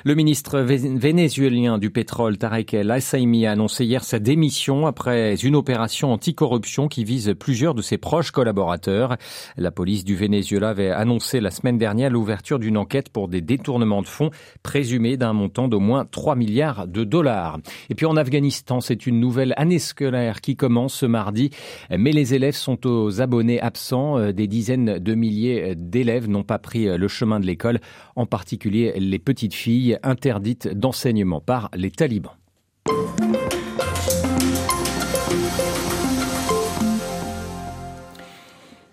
Le 0.05 0.15
ministre 0.15 0.59
vénézuélien 0.59 1.77
du 1.77 1.89
pétrole, 1.89 2.37
Tarek 2.37 2.73
El 2.73 2.91
Hassaymi, 2.91 3.45
a 3.45 3.51
annoncé 3.51 3.85
hier 3.85 4.03
sa 4.03 4.19
démission 4.19 4.85
après 4.85 5.35
une 5.35 5.55
opération 5.55 6.11
anticorruption 6.11 6.87
qui 6.87 7.03
vise 7.03 7.33
plusieurs 7.39 7.73
de 7.73 7.81
ses 7.81 7.97
proches 7.97 8.31
collaborateurs. 8.31 9.17
La 9.57 9.71
police 9.71 10.03
du 10.03 10.15
Venezuela 10.15 10.69
avait 10.69 10.89
annoncé 10.89 11.39
la 11.39 11.51
semaine 11.51 11.77
dernière 11.77 12.09
l'ouverture 12.09 12.59
d'une 12.59 12.77
enquête 12.77 13.09
pour 13.09 13.27
des 13.27 13.41
détournements 13.41 14.01
de 14.01 14.07
fonds 14.07 14.31
présumés 14.61 15.17
d'un 15.17 15.33
montant 15.33 15.67
d'au 15.67 15.79
moins 15.79 16.05
3 16.05 16.35
milliards 16.35 16.87
de 16.87 17.03
dollars. 17.03 17.59
Et 17.89 17.95
puis 17.95 18.05
en 18.05 18.17
Afghanistan, 18.17 18.81
c'est 18.81 19.07
une 19.07 19.19
nouvelle 19.19 19.53
année 19.57 19.79
scolaire 19.79 20.41
qui 20.41 20.55
commence 20.55 20.93
ce 20.93 21.05
mardi, 21.05 21.49
mais 21.89 22.11
les 22.11 22.33
élèves 22.33 22.55
sont 22.55 22.85
aux 22.85 23.21
abonnés 23.21 23.61
absents. 23.61 24.31
Des 24.31 24.47
dizaines 24.47 24.99
de 24.99 25.15
milliers 25.15 25.75
d'élèves 25.75 26.29
n'ont 26.29 26.43
pas 26.43 26.59
pris 26.59 26.85
le 26.85 27.07
chemin 27.07 27.39
de 27.39 27.45
l'école, 27.45 27.79
en 28.15 28.25
particulier 28.25 28.93
les 28.97 29.12
les 29.13 29.19
petites 29.19 29.53
filles 29.53 29.99
interdites 30.01 30.67
d'enseignement 30.67 31.39
par 31.39 31.69
les 31.75 31.91
talibans. 31.91 32.35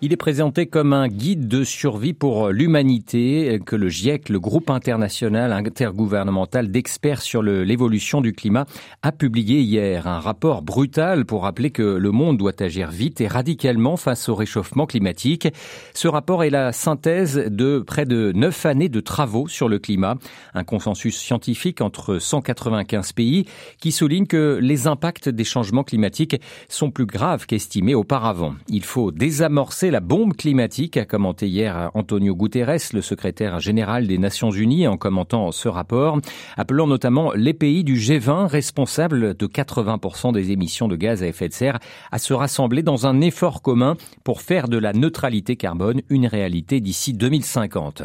Il 0.02 0.14
est 0.14 0.16
présenté 0.16 0.64
comme 0.64 0.94
un 0.94 1.08
guide 1.08 1.46
de 1.46 1.62
survie 1.62 2.14
pour 2.14 2.48
l'humanité 2.48 3.60
que 3.66 3.76
le 3.76 3.90
GIEC, 3.90 4.30
le 4.30 4.40
groupe 4.40 4.70
international 4.70 5.52
intergouvernemental 5.52 6.70
d'experts 6.70 7.20
sur 7.20 7.42
l'évolution 7.42 8.22
du 8.22 8.32
climat, 8.32 8.64
a 9.02 9.12
publié 9.12 9.60
hier. 9.60 10.06
Un 10.06 10.18
rapport 10.18 10.62
brutal 10.62 11.26
pour 11.26 11.42
rappeler 11.42 11.70
que 11.70 11.82
le 11.82 12.10
monde 12.12 12.38
doit 12.38 12.62
agir 12.62 12.90
vite 12.90 13.20
et 13.20 13.26
radicalement 13.26 13.98
face 13.98 14.30
au 14.30 14.34
réchauffement 14.34 14.86
climatique. 14.86 15.48
Ce 15.92 16.08
rapport 16.08 16.44
est 16.44 16.50
la 16.50 16.72
synthèse 16.72 17.36
de 17.36 17.80
près 17.80 18.06
de 18.06 18.32
neuf 18.34 18.64
années 18.64 18.88
de 18.88 19.00
travaux 19.00 19.48
sur 19.48 19.68
le 19.68 19.78
climat, 19.78 20.14
un 20.54 20.64
consensus 20.64 21.18
scientifique 21.18 21.82
entre 21.82 22.18
195 22.18 23.12
pays 23.12 23.44
qui 23.78 23.92
souligne 23.92 24.26
que 24.26 24.58
les 24.62 24.86
impacts 24.86 25.28
des 25.28 25.44
changements 25.44 25.84
climatiques 25.84 26.40
sont 26.70 26.90
plus 26.90 27.04
graves 27.04 27.44
qu'estimés 27.44 27.94
auparavant. 27.94 28.54
Il 28.70 28.84
faut 28.84 29.10
désamorcer 29.10 29.89
la 29.90 30.00
bombe 30.00 30.34
climatique, 30.34 30.96
a 30.96 31.04
commenté 31.04 31.48
hier 31.48 31.90
Antonio 31.94 32.34
Guterres, 32.34 32.92
le 32.92 33.02
secrétaire 33.02 33.60
général 33.60 34.06
des 34.06 34.18
Nations 34.18 34.50
Unies, 34.50 34.86
en 34.86 34.96
commentant 34.96 35.52
ce 35.52 35.68
rapport, 35.68 36.18
appelant 36.56 36.86
notamment 36.86 37.32
les 37.32 37.54
pays 37.54 37.84
du 37.84 37.96
G20 37.96 38.46
responsables 38.46 39.34
de 39.36 39.46
80% 39.46 40.32
des 40.32 40.52
émissions 40.52 40.88
de 40.88 40.96
gaz 40.96 41.22
à 41.22 41.26
effet 41.26 41.48
de 41.48 41.54
serre 41.54 41.78
à 42.12 42.18
se 42.18 42.32
rassembler 42.32 42.82
dans 42.82 43.06
un 43.06 43.20
effort 43.20 43.62
commun 43.62 43.96
pour 44.24 44.42
faire 44.42 44.68
de 44.68 44.78
la 44.78 44.92
neutralité 44.92 45.56
carbone 45.56 46.02
une 46.08 46.26
réalité 46.26 46.80
d'ici 46.80 47.12
2050. 47.12 48.02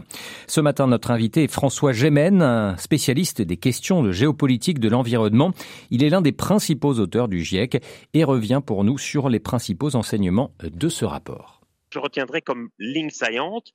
Ce 0.47 0.61
matin, 0.61 0.87
notre 0.87 1.11
invité 1.11 1.43
est 1.43 1.51
François 1.51 1.93
Gémen, 1.93 2.41
un 2.41 2.77
spécialiste 2.77 3.41
des 3.41 3.57
questions 3.57 4.03
de 4.03 4.11
géopolitique 4.11 4.79
de 4.79 4.89
l'environnement. 4.89 5.51
Il 5.91 6.03
est 6.03 6.09
l'un 6.09 6.21
des 6.21 6.31
principaux 6.31 6.93
auteurs 6.99 7.27
du 7.27 7.43
GIEC 7.43 7.81
et 8.13 8.23
revient 8.23 8.61
pour 8.65 8.83
nous 8.83 8.97
sur 8.97 9.29
les 9.29 9.39
principaux 9.39 9.95
enseignements 9.95 10.51
de 10.63 10.89
ce 10.89 11.05
rapport 11.05 11.54
je 11.95 11.99
retiendrai 11.99 12.41
comme 12.41 12.69
ligne 12.77 13.09
saillante, 13.09 13.73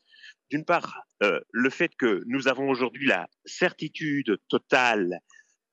d'une 0.51 0.67
part, 0.67 1.05
euh, 1.23 1.41
le 1.53 1.71
fait 1.71 1.95
que 1.97 2.23
nous 2.27 2.49
avons 2.49 2.69
aujourd'hui 2.69 3.07
la 3.07 3.29
certitude 3.47 4.37
totale 4.49 5.21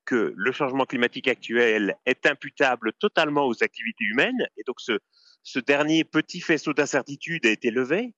que 0.06 0.34
le 0.34 0.52
changement 0.54 0.86
climatique 0.86 1.28
actuel 1.28 1.98
est 2.06 2.26
imputable 2.26 2.94
totalement 2.94 3.46
aux 3.46 3.64
activités 3.64 4.06
humaines, 4.06 4.48
et 4.56 4.64
donc 4.66 4.80
ce, 4.80 5.00
ce 5.44 5.60
dernier 5.60 6.06
petit 6.06 6.40
faisceau 6.40 6.74
d'incertitude 6.74 7.46
a 7.46 7.50
été 7.50 7.70
levé. 7.70 8.14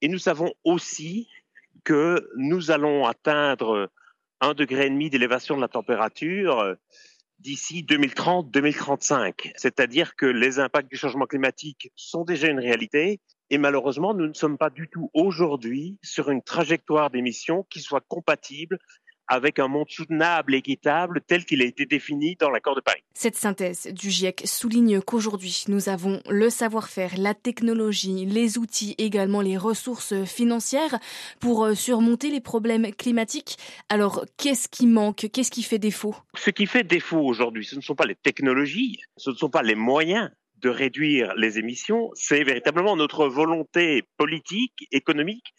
Et 0.00 0.06
nous 0.06 0.20
savons 0.20 0.52
aussi 0.62 1.28
que 1.82 2.30
nous 2.36 2.70
allons 2.70 3.06
atteindre 3.06 3.90
un 4.40 4.54
degré 4.54 4.86
et 4.86 4.90
demi 4.90 5.10
d'élévation 5.10 5.56
de 5.56 5.60
la 5.60 5.68
température 5.68 6.76
d'ici 7.40 7.82
2030-2035. 7.82 9.52
C'est-à-dire 9.56 10.14
que 10.14 10.26
les 10.26 10.60
impacts 10.60 10.90
du 10.90 10.96
changement 10.96 11.26
climatique 11.26 11.90
sont 11.96 12.24
déjà 12.24 12.46
une 12.46 12.60
réalité 12.60 13.20
et 13.50 13.58
malheureusement, 13.58 14.14
nous 14.14 14.26
ne 14.26 14.34
sommes 14.34 14.58
pas 14.58 14.70
du 14.70 14.88
tout 14.88 15.10
aujourd'hui 15.12 15.98
sur 16.02 16.30
une 16.30 16.42
trajectoire 16.42 17.10
d'émissions 17.10 17.66
qui 17.68 17.80
soit 17.80 18.02
compatible 18.06 18.78
avec 19.30 19.60
un 19.60 19.68
monde 19.68 19.88
soutenable 19.88 20.54
et 20.54 20.58
équitable 20.58 21.20
tel 21.24 21.44
qu'il 21.44 21.62
a 21.62 21.64
été 21.64 21.86
défini 21.86 22.34
dans 22.34 22.50
l'accord 22.50 22.74
de 22.74 22.80
Paris. 22.80 23.02
Cette 23.14 23.36
synthèse 23.36 23.86
du 23.86 24.10
GIEC 24.10 24.42
souligne 24.44 25.00
qu'aujourd'hui, 25.00 25.64
nous 25.68 25.88
avons 25.88 26.20
le 26.28 26.50
savoir-faire, 26.50 27.12
la 27.16 27.32
technologie, 27.32 28.26
les 28.26 28.58
outils, 28.58 28.96
également 28.98 29.40
les 29.40 29.56
ressources 29.56 30.24
financières 30.24 30.98
pour 31.38 31.64
euh, 31.64 31.74
surmonter 31.74 32.30
les 32.30 32.40
problèmes 32.40 32.92
climatiques. 32.92 33.56
Alors, 33.88 34.24
qu'est-ce 34.36 34.68
qui 34.68 34.88
manque? 34.88 35.28
Qu'est-ce 35.32 35.52
qui 35.52 35.62
fait 35.62 35.78
défaut? 35.78 36.16
Ce 36.34 36.50
qui 36.50 36.66
fait 36.66 36.82
défaut 36.82 37.20
aujourd'hui, 37.20 37.64
ce 37.64 37.76
ne 37.76 37.82
sont 37.82 37.94
pas 37.94 38.06
les 38.06 38.16
technologies, 38.16 38.98
ce 39.16 39.30
ne 39.30 39.36
sont 39.36 39.50
pas 39.50 39.62
les 39.62 39.76
moyens 39.76 40.28
de 40.60 40.68
réduire 40.68 41.34
les 41.36 41.58
émissions, 41.58 42.10
c'est 42.14 42.44
véritablement 42.44 42.96
notre 42.96 43.26
volonté 43.26 44.04
politique, 44.16 44.86
économique, 44.92 45.54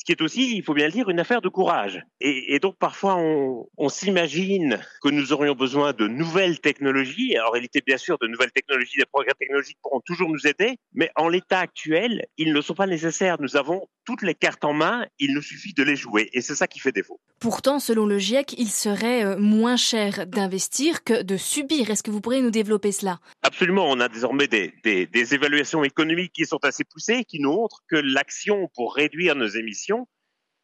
ce 0.00 0.04
qui 0.06 0.12
est 0.12 0.22
aussi, 0.22 0.56
il 0.56 0.62
faut 0.62 0.72
bien 0.72 0.86
le 0.86 0.92
dire, 0.92 1.10
une 1.10 1.20
affaire 1.20 1.42
de 1.42 1.50
courage. 1.50 2.02
Et, 2.22 2.58
donc 2.58 2.78
parfois, 2.78 3.16
on, 3.16 3.88
s'imagine 3.90 4.80
que 5.02 5.10
nous 5.10 5.34
aurions 5.34 5.54
besoin 5.54 5.92
de 5.92 6.08
nouvelles 6.08 6.58
technologies. 6.58 7.36
En 7.38 7.50
réalité, 7.50 7.82
bien 7.84 7.98
sûr, 7.98 8.16
de 8.18 8.26
nouvelles 8.26 8.50
technologies, 8.50 8.96
des 8.96 9.04
progrès 9.04 9.34
technologiques 9.38 9.76
pourront 9.82 10.00
toujours 10.00 10.30
nous 10.30 10.46
aider, 10.46 10.78
mais 10.94 11.10
en 11.16 11.28
l'état 11.28 11.58
actuel, 11.58 12.24
ils 12.38 12.54
ne 12.54 12.60
sont 12.62 12.72
pas 12.72 12.86
nécessaires. 12.86 13.36
Nous 13.40 13.56
avons 13.56 13.88
toutes 14.10 14.22
les 14.22 14.34
cartes 14.34 14.64
en 14.64 14.72
main, 14.72 15.06
il 15.20 15.34
nous 15.34 15.42
suffit 15.42 15.72
de 15.72 15.84
les 15.84 15.94
jouer. 15.94 16.28
Et 16.32 16.40
c'est 16.40 16.56
ça 16.56 16.66
qui 16.66 16.80
fait 16.80 16.90
défaut. 16.90 17.20
Pourtant, 17.38 17.78
selon 17.78 18.06
le 18.06 18.18
GIEC, 18.18 18.54
il 18.58 18.68
serait 18.68 19.24
euh, 19.24 19.38
moins 19.38 19.76
cher 19.76 20.26
d'investir 20.26 21.04
que 21.04 21.22
de 21.22 21.36
subir. 21.36 21.90
Est-ce 21.90 22.02
que 22.02 22.10
vous 22.10 22.20
pourriez 22.20 22.42
nous 22.42 22.50
développer 22.50 22.90
cela? 22.90 23.20
Absolument. 23.42 23.88
On 23.88 24.00
a 24.00 24.08
désormais 24.08 24.48
des, 24.48 24.74
des, 24.82 25.06
des 25.06 25.34
évaluations 25.34 25.84
économiques 25.84 26.32
qui 26.32 26.44
sont 26.44 26.64
assez 26.64 26.82
poussées, 26.82 27.24
qui 27.24 27.38
nous 27.38 27.52
montrent 27.52 27.82
que 27.88 27.96
l'action 27.96 28.68
pour 28.74 28.94
réduire 28.96 29.36
nos 29.36 29.46
émissions 29.46 30.08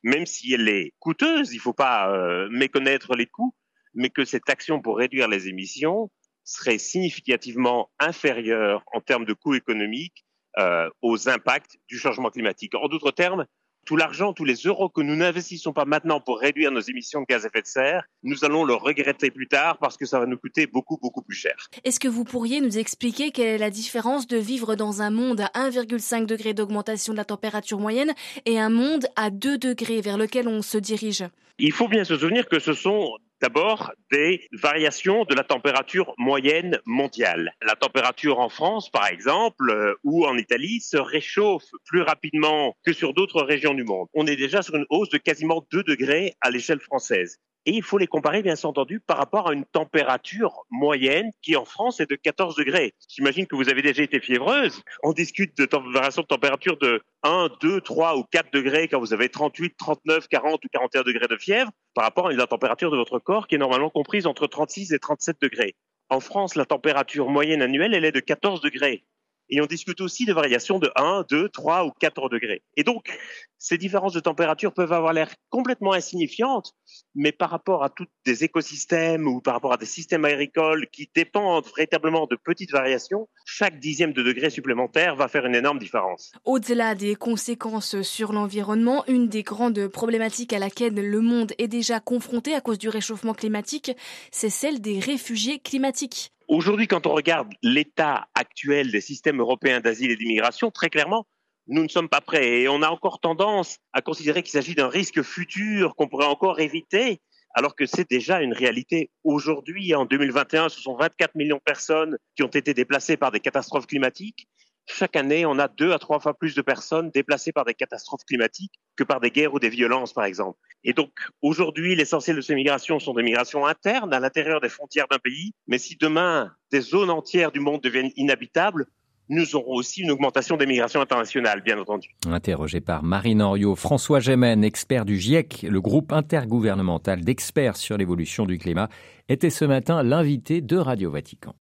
même 0.02 0.26
si 0.26 0.54
elle 0.54 0.68
est 0.68 0.92
coûteuse, 1.00 1.52
il 1.52 1.56
ne 1.56 1.60
faut 1.60 1.72
pas 1.72 2.12
euh, 2.12 2.48
méconnaître 2.50 3.16
les 3.16 3.26
coûts, 3.26 3.54
mais 3.94 4.08
que 4.10 4.24
cette 4.24 4.48
action 4.48 4.80
pour 4.80 4.98
réduire 4.98 5.26
les 5.26 5.48
émissions 5.48 6.10
serait 6.44 6.78
significativement 6.78 7.90
inférieure 7.98 8.84
en 8.92 9.00
termes 9.00 9.24
de 9.24 9.32
coûts 9.32 9.54
économiques 9.54 10.25
euh, 10.58 10.88
aux 11.02 11.28
impacts 11.28 11.76
du 11.88 11.98
changement 11.98 12.30
climatique. 12.30 12.74
En 12.74 12.88
d'autres 12.88 13.10
termes, 13.10 13.46
tout 13.86 13.96
l'argent, 13.96 14.32
tous 14.32 14.44
les 14.44 14.56
euros 14.64 14.88
que 14.88 15.00
nous 15.00 15.14
n'investissons 15.14 15.72
pas 15.72 15.84
maintenant 15.84 16.20
pour 16.20 16.40
réduire 16.40 16.72
nos 16.72 16.80
émissions 16.80 17.20
de 17.20 17.26
gaz 17.26 17.44
à 17.44 17.48
effet 17.48 17.62
de 17.62 17.66
serre, 17.66 18.04
nous 18.22 18.44
allons 18.44 18.64
le 18.64 18.74
regretter 18.74 19.30
plus 19.30 19.46
tard 19.46 19.78
parce 19.78 19.96
que 19.96 20.04
ça 20.04 20.18
va 20.18 20.26
nous 20.26 20.36
coûter 20.36 20.66
beaucoup, 20.66 20.98
beaucoup 21.00 21.22
plus 21.22 21.36
cher. 21.36 21.68
Est-ce 21.84 22.00
que 22.00 22.08
vous 22.08 22.24
pourriez 22.24 22.60
nous 22.60 22.78
expliquer 22.78 23.30
quelle 23.30 23.46
est 23.46 23.58
la 23.58 23.70
différence 23.70 24.26
de 24.26 24.36
vivre 24.36 24.74
dans 24.74 25.02
un 25.02 25.10
monde 25.10 25.40
à 25.40 25.68
1,5 25.68 26.26
degré 26.26 26.52
d'augmentation 26.52 27.12
de 27.12 27.18
la 27.18 27.24
température 27.24 27.78
moyenne 27.78 28.12
et 28.44 28.58
un 28.58 28.70
monde 28.70 29.06
à 29.14 29.30
2 29.30 29.56
degrés 29.56 30.00
vers 30.00 30.18
lequel 30.18 30.48
on 30.48 30.62
se 30.62 30.78
dirige? 30.78 31.24
Il 31.58 31.72
faut 31.72 31.88
bien 31.88 32.04
se 32.04 32.18
souvenir 32.18 32.48
que 32.48 32.58
ce 32.58 32.74
sont 32.74 33.16
D'abord, 33.42 33.92
des 34.10 34.48
variations 34.52 35.24
de 35.24 35.34
la 35.34 35.44
température 35.44 36.14
moyenne 36.16 36.80
mondiale. 36.86 37.52
La 37.60 37.76
température 37.76 38.38
en 38.38 38.48
France, 38.48 38.90
par 38.90 39.06
exemple, 39.08 39.70
euh, 39.70 39.94
ou 40.04 40.24
en 40.26 40.38
Italie, 40.38 40.80
se 40.80 40.96
réchauffe 40.96 41.68
plus 41.84 42.00
rapidement 42.00 42.74
que 42.84 42.94
sur 42.94 43.12
d'autres 43.12 43.42
régions 43.42 43.74
du 43.74 43.84
monde. 43.84 44.08
On 44.14 44.26
est 44.26 44.36
déjà 44.36 44.62
sur 44.62 44.74
une 44.76 44.86
hausse 44.88 45.10
de 45.10 45.18
quasiment 45.18 45.66
2 45.70 45.82
degrés 45.82 46.34
à 46.40 46.50
l'échelle 46.50 46.80
française 46.80 47.38
et 47.66 47.72
il 47.72 47.82
faut 47.82 47.98
les 47.98 48.06
comparer, 48.06 48.42
bien 48.42 48.54
entendu, 48.62 49.00
par 49.00 49.18
rapport 49.18 49.50
à 49.50 49.52
une 49.52 49.64
température 49.64 50.64
moyenne 50.70 51.30
qui, 51.42 51.56
en 51.56 51.64
France, 51.64 51.98
est 51.98 52.08
de 52.08 52.14
14 52.14 52.54
degrés. 52.54 52.94
J'imagine 53.08 53.46
que 53.46 53.56
vous 53.56 53.68
avez 53.68 53.82
déjà 53.82 54.04
été 54.04 54.20
fiévreuse. 54.20 54.82
On 55.02 55.12
discute 55.12 55.58
de 55.58 55.68
variation 55.92 56.22
de 56.22 56.28
température 56.28 56.78
de 56.78 57.02
1, 57.24 57.48
2, 57.60 57.80
3 57.80 58.16
ou 58.18 58.24
4 58.30 58.52
degrés 58.52 58.86
quand 58.86 59.00
vous 59.00 59.12
avez 59.12 59.28
38, 59.28 59.76
39, 59.76 60.28
40 60.28 60.64
ou 60.64 60.68
41 60.72 61.02
degrés 61.02 61.26
de 61.28 61.36
fièvre 61.36 61.70
par 61.92 62.04
rapport 62.04 62.28
à 62.28 62.32
la 62.32 62.46
température 62.46 62.90
de 62.92 62.96
votre 62.96 63.18
corps 63.18 63.48
qui 63.48 63.56
est 63.56 63.58
normalement 63.58 63.90
comprise 63.90 64.26
entre 64.26 64.46
36 64.46 64.92
et 64.92 64.98
37 65.00 65.38
degrés. 65.42 65.74
En 66.08 66.20
France, 66.20 66.54
la 66.54 66.66
température 66.66 67.28
moyenne 67.28 67.62
annuelle, 67.62 67.94
elle 67.94 68.04
est 68.04 68.12
de 68.12 68.20
14 68.20 68.60
degrés. 68.60 69.04
Et 69.48 69.60
on 69.60 69.66
discute 69.66 70.00
aussi 70.00 70.24
de 70.24 70.32
variations 70.32 70.78
de 70.78 70.90
1, 70.96 71.24
2, 71.28 71.48
3 71.48 71.84
ou 71.86 71.90
4 72.00 72.28
degrés. 72.28 72.62
Et 72.76 72.84
donc, 72.84 73.16
ces 73.58 73.78
différences 73.78 74.12
de 74.12 74.20
température 74.20 74.72
peuvent 74.72 74.92
avoir 74.92 75.12
l'air 75.12 75.34
complètement 75.50 75.92
insignifiantes, 75.92 76.72
mais 77.14 77.32
par 77.32 77.50
rapport 77.50 77.82
à 77.82 77.90
tous 77.90 78.06
des 78.24 78.44
écosystèmes 78.44 79.26
ou 79.26 79.40
par 79.40 79.54
rapport 79.54 79.72
à 79.72 79.76
des 79.76 79.86
systèmes 79.86 80.24
agricoles 80.24 80.86
qui 80.92 81.10
dépendent 81.14 81.66
véritablement 81.76 82.26
de 82.26 82.36
petites 82.36 82.70
variations, 82.70 83.28
chaque 83.44 83.78
dixième 83.78 84.12
de 84.12 84.22
degré 84.22 84.50
supplémentaire 84.50 85.16
va 85.16 85.28
faire 85.28 85.46
une 85.46 85.54
énorme 85.54 85.78
différence. 85.78 86.32
Au-delà 86.44 86.94
des 86.94 87.14
conséquences 87.14 88.02
sur 88.02 88.32
l'environnement, 88.32 89.04
une 89.06 89.28
des 89.28 89.42
grandes 89.42 89.88
problématiques 89.88 90.52
à 90.52 90.58
laquelle 90.58 90.94
le 90.94 91.20
monde 91.20 91.52
est 91.58 91.68
déjà 91.68 92.00
confronté 92.00 92.54
à 92.54 92.60
cause 92.60 92.78
du 92.78 92.88
réchauffement 92.88 93.34
climatique, 93.34 93.92
c'est 94.30 94.50
celle 94.50 94.80
des 94.80 95.00
réfugiés 95.00 95.58
climatiques. 95.58 96.32
Aujourd'hui, 96.48 96.86
quand 96.86 97.06
on 97.06 97.12
regarde 97.12 97.52
l'état 97.62 98.28
actuel 98.34 98.92
des 98.92 99.00
systèmes 99.00 99.40
européens 99.40 99.80
d'asile 99.80 100.12
et 100.12 100.16
d'immigration, 100.16 100.70
très 100.70 100.90
clairement, 100.90 101.26
nous 101.66 101.82
ne 101.82 101.88
sommes 101.88 102.08
pas 102.08 102.20
prêts 102.20 102.60
et 102.60 102.68
on 102.68 102.82
a 102.82 102.88
encore 102.88 103.18
tendance 103.18 103.78
à 103.92 104.00
considérer 104.00 104.44
qu'il 104.44 104.52
s'agit 104.52 104.76
d'un 104.76 104.88
risque 104.88 105.22
futur 105.22 105.96
qu'on 105.96 106.06
pourrait 106.06 106.26
encore 106.26 106.60
éviter, 106.60 107.20
alors 107.54 107.74
que 107.74 107.84
c'est 107.84 108.08
déjà 108.08 108.40
une 108.42 108.52
réalité 108.52 109.10
aujourd'hui. 109.24 109.92
En 109.96 110.04
2021, 110.04 110.68
ce 110.68 110.80
sont 110.80 110.94
24 110.94 111.34
millions 111.34 111.56
de 111.56 111.62
personnes 111.62 112.16
qui 112.36 112.44
ont 112.44 112.48
été 112.48 112.74
déplacées 112.74 113.16
par 113.16 113.32
des 113.32 113.40
catastrophes 113.40 113.88
climatiques 113.88 114.46
chaque 114.86 115.16
année, 115.16 115.44
on 115.44 115.58
a 115.58 115.68
deux 115.68 115.92
à 115.92 115.98
trois 115.98 116.20
fois 116.20 116.34
plus 116.34 116.54
de 116.54 116.62
personnes 116.62 117.10
déplacées 117.10 117.52
par 117.52 117.64
des 117.64 117.74
catastrophes 117.74 118.24
climatiques 118.24 118.80
que 118.96 119.04
par 119.04 119.20
des 119.20 119.30
guerres 119.30 119.52
ou 119.52 119.58
des 119.58 119.68
violences, 119.68 120.12
par 120.12 120.24
exemple. 120.24 120.58
Et 120.84 120.92
donc, 120.92 121.10
aujourd'hui, 121.42 121.96
l'essentiel 121.96 122.36
de 122.36 122.40
ces 122.40 122.54
migrations 122.54 122.98
sont 122.98 123.12
des 123.12 123.22
migrations 123.22 123.66
internes 123.66 124.14
à 124.14 124.20
l'intérieur 124.20 124.60
des 124.60 124.68
frontières 124.68 125.06
d'un 125.10 125.18
pays. 125.18 125.52
Mais 125.66 125.78
si 125.78 125.96
demain, 125.96 126.52
des 126.70 126.80
zones 126.80 127.10
entières 127.10 127.50
du 127.50 127.60
monde 127.60 127.82
deviennent 127.82 128.12
inhabitables, 128.16 128.86
nous 129.28 129.56
aurons 129.56 129.74
aussi 129.74 130.02
une 130.02 130.10
augmentation 130.12 130.56
des 130.56 130.66
migrations 130.66 131.00
internationales, 131.00 131.60
bien 131.62 131.78
entendu. 131.78 132.14
Interrogé 132.26 132.80
par 132.80 133.02
Marine 133.02 133.42
Henriot, 133.42 133.74
François 133.74 134.20
Gémen, 134.20 134.62
expert 134.62 135.04
du 135.04 135.18
GIEC, 135.18 135.66
le 135.68 135.80
groupe 135.80 136.12
intergouvernemental 136.12 137.22
d'experts 137.22 137.76
sur 137.76 137.96
l'évolution 137.96 138.46
du 138.46 138.58
climat, 138.58 138.88
était 139.28 139.50
ce 139.50 139.64
matin 139.64 140.02
l'invité 140.02 140.60
de 140.60 140.76
Radio 140.76 141.10
Vatican. 141.10 141.54